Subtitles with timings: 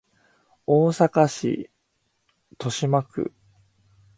[0.65, 1.69] 大阪市
[2.57, 3.31] 都島区